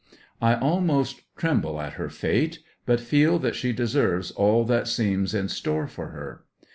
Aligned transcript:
I 0.41 0.55
almost 0.55 1.21
tremble 1.37 1.79
at 1.79 1.93
her 1.93 2.09
fate, 2.09 2.57
but 2.87 2.99
feel 2.99 3.37
that 3.37 3.53
she 3.53 3.71
deserves 3.71 4.31
all 4.31 4.65
that 4.65 4.87
seems 4.87 5.35
in 5.35 5.47
store 5.47 5.85
for 5.85 6.07
her. 6.07 6.43